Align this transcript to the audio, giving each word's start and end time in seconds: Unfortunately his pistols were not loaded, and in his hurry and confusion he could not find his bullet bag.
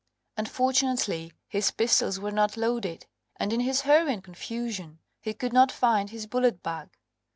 Unfortunately 0.35 1.31
his 1.47 1.69
pistols 1.69 2.19
were 2.19 2.31
not 2.31 2.57
loaded, 2.57 3.05
and 3.35 3.53
in 3.53 3.59
his 3.59 3.81
hurry 3.81 4.11
and 4.13 4.23
confusion 4.23 4.97
he 5.19 5.31
could 5.35 5.53
not 5.53 5.71
find 5.71 6.09
his 6.09 6.25
bullet 6.25 6.63
bag. 6.63 6.97